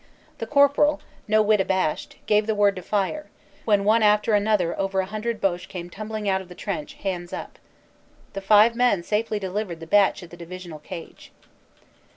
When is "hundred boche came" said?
5.05-5.91